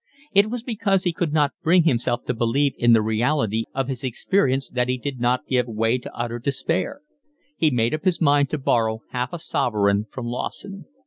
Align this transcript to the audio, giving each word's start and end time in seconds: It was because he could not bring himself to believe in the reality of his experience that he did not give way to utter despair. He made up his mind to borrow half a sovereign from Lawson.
It 0.33 0.49
was 0.49 0.63
because 0.63 1.03
he 1.03 1.13
could 1.13 1.31
not 1.31 1.53
bring 1.61 1.83
himself 1.83 2.25
to 2.25 2.33
believe 2.33 2.73
in 2.79 2.93
the 2.93 3.03
reality 3.03 3.65
of 3.75 3.87
his 3.87 4.03
experience 4.03 4.67
that 4.71 4.87
he 4.89 4.97
did 4.97 5.19
not 5.19 5.45
give 5.45 5.67
way 5.67 5.99
to 5.99 6.11
utter 6.15 6.39
despair. 6.39 7.01
He 7.55 7.69
made 7.69 7.93
up 7.93 8.03
his 8.03 8.19
mind 8.19 8.49
to 8.49 8.57
borrow 8.57 9.01
half 9.11 9.31
a 9.31 9.37
sovereign 9.37 10.07
from 10.11 10.25
Lawson. 10.25 10.85